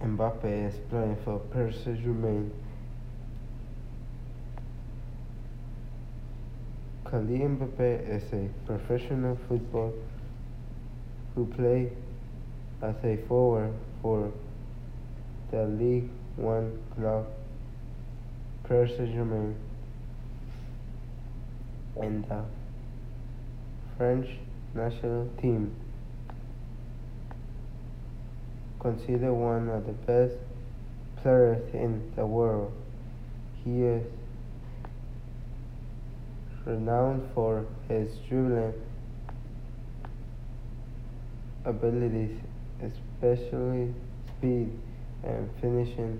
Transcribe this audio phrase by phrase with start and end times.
[0.00, 2.52] Mbappe is playing for Paris Saint-Germain.
[7.04, 9.92] Kylian Mbappe is a professional footballer
[11.34, 11.90] who plays
[12.82, 14.32] as a forward for
[15.50, 17.26] the Ligue 1 club
[18.68, 19.56] Paris Saint-Germain
[22.00, 22.44] and the
[23.96, 24.28] French
[24.74, 25.74] national team.
[28.80, 30.36] Considered one of the best
[31.20, 32.72] players in the world,
[33.62, 34.06] he is
[36.64, 38.72] renowned for his dribbling
[41.66, 42.40] abilities,
[42.82, 43.92] especially
[44.38, 44.70] speed
[45.24, 46.18] and finishing,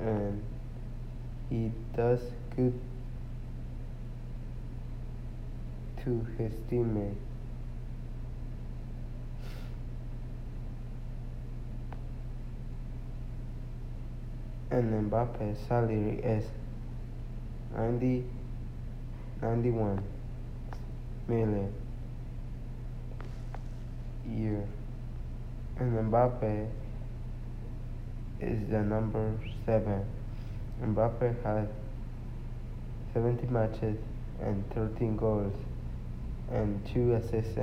[0.00, 0.42] and
[1.48, 2.20] he does
[2.56, 2.78] good
[6.02, 7.20] to his teammates.
[14.72, 16.44] And Mbappe's salary is
[17.74, 18.24] 90,
[19.42, 20.02] 91
[21.26, 21.72] million
[24.28, 24.64] year.
[25.78, 26.68] And Mbappe
[28.40, 29.32] is the number
[29.66, 30.04] seven.
[30.80, 31.68] Mbappe has
[33.12, 33.98] 70 matches
[34.40, 35.54] and 13 goals
[36.50, 37.58] and two assists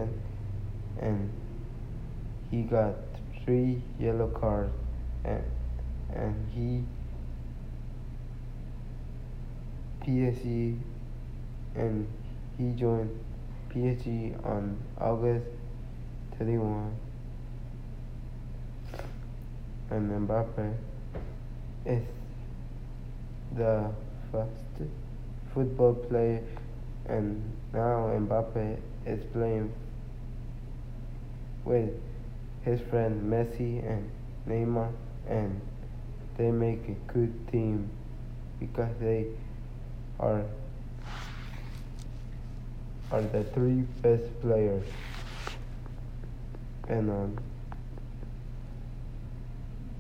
[1.00, 1.30] and
[2.52, 2.96] he got
[3.44, 4.74] three yellow cards
[5.24, 5.44] and
[6.18, 6.84] and he
[10.04, 10.80] PSG
[11.76, 12.08] and
[12.58, 13.12] he joined
[13.70, 15.46] PSG on August
[16.40, 16.96] 31
[19.92, 20.74] and Mbappe
[21.86, 22.04] is
[23.56, 23.92] the
[24.32, 24.52] first
[25.54, 26.42] football player
[27.08, 27.42] and
[27.74, 29.72] now Mbappe is playing
[31.64, 31.92] with
[32.64, 34.10] his friend Messi and
[34.48, 34.92] Neymar
[35.28, 35.62] and
[36.38, 37.90] they make a good team
[38.60, 39.26] because they
[40.20, 40.44] are
[43.12, 44.86] are the three best players
[46.90, 47.40] and on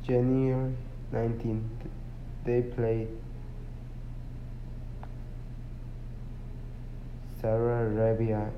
[0.06, 0.74] January
[1.14, 1.62] 19th
[2.44, 3.09] they played
[7.42, 8.50] Saudi Arabia.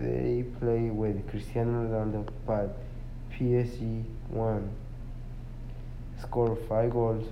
[0.00, 2.76] They play with Cristiano Ronaldo, but
[3.32, 4.68] PSG won.
[6.22, 7.26] Scored five goals,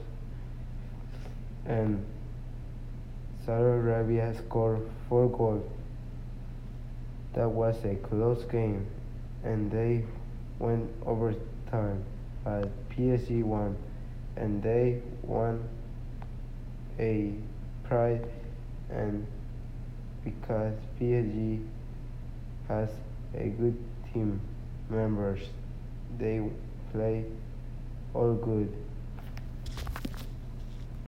[1.67, 2.05] and
[3.45, 5.65] Saudi Arabia scored four goals.
[7.35, 8.87] That was a close game,
[9.45, 10.05] and they
[10.59, 12.05] went overtime,
[12.45, 13.77] but PSG won,
[14.37, 15.63] and they won
[16.99, 17.33] a
[17.85, 18.25] prize
[18.91, 19.27] and
[20.25, 21.65] because PSG
[22.69, 22.89] has
[23.35, 23.77] a good
[24.13, 24.41] team
[24.89, 25.41] members.
[26.19, 26.43] They
[26.93, 27.25] play
[28.15, 28.73] all good.